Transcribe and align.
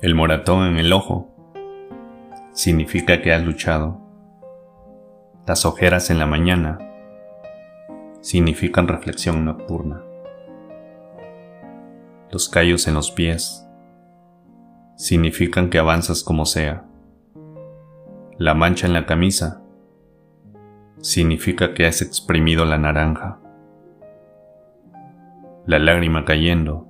El 0.00 0.14
moratón 0.14 0.64
en 0.68 0.78
el 0.78 0.92
ojo 0.92 1.28
significa 2.52 3.20
que 3.20 3.32
has 3.32 3.42
luchado. 3.42 4.00
Las 5.44 5.66
ojeras 5.66 6.10
en 6.10 6.20
la 6.20 6.26
mañana 6.26 6.78
significan 8.20 8.86
reflexión 8.86 9.44
nocturna. 9.44 10.00
Los 12.30 12.48
callos 12.48 12.86
en 12.86 12.94
los 12.94 13.10
pies 13.10 13.66
significan 14.94 15.68
que 15.68 15.80
avanzas 15.80 16.22
como 16.22 16.46
sea. 16.46 16.84
La 18.38 18.54
mancha 18.54 18.86
en 18.86 18.92
la 18.92 19.04
camisa 19.04 19.62
significa 21.00 21.74
que 21.74 21.86
has 21.86 22.02
exprimido 22.02 22.64
la 22.64 22.78
naranja. 22.78 23.40
La 25.66 25.80
lágrima 25.80 26.24
cayendo 26.24 26.87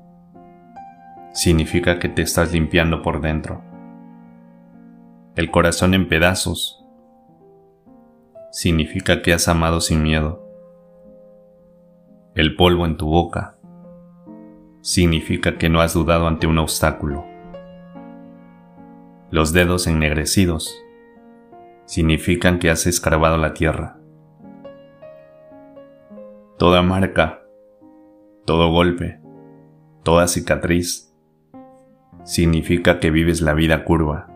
significa 1.38 2.01
que 2.01 2.09
te 2.09 2.23
estás 2.23 2.52
limpiando 2.52 3.01
por 3.01 3.20
dentro. 3.20 3.62
El 5.37 5.52
corazón 5.52 5.95
en 5.95 6.09
pedazos 6.09 6.84
significa 8.51 9.23
que 9.23 9.33
has 9.33 9.46
amado 9.46 9.80
sin 9.80 10.02
miedo. 10.02 10.45
El 12.34 12.56
polvo 12.56 12.87
en 12.87 12.96
tu 12.96 13.06
boca 13.06 13.56
significa 14.80 15.59
que 15.59 15.69
no 15.69 15.80
has 15.80 15.95
dudado 15.95 16.27
ante 16.27 16.48
un 16.48 16.59
obstáculo. 16.59 17.24
Los 19.30 19.52
dedos 19.52 19.87
ennegrecidos 19.87 20.77
significan 21.84 22.59
que 22.59 22.68
has 22.68 22.84
escarbado 22.88 23.38
la 23.38 23.55
tierra. 23.55 24.01
Toda 26.59 26.82
marca, 26.82 27.45
todo 28.45 28.73
golpe, 28.73 29.20
toda 30.02 30.26
cicatriz 30.26 31.07
significa 32.29 33.01
que 33.01 33.10
vives 33.10 33.40
la 33.40 33.54
vida 33.54 33.84
curva, 33.84 34.26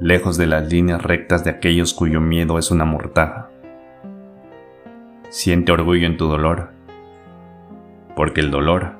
lejos 0.00 0.38
de 0.38 0.46
las 0.46 0.72
líneas 0.72 1.02
rectas 1.02 1.44
de 1.44 1.50
aquellos 1.50 1.92
cuyo 1.92 2.18
miedo 2.18 2.58
es 2.58 2.70
una 2.70 2.86
mortaja. 2.86 3.50
Siente 5.28 5.70
orgullo 5.70 6.06
en 6.06 6.16
tu 6.16 6.28
dolor, 6.28 6.70
porque 8.16 8.40
el 8.40 8.50
dolor 8.50 8.94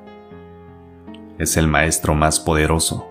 es 1.39 1.57
el 1.57 1.67
maestro 1.67 2.13
más 2.13 2.39
poderoso 2.39 3.09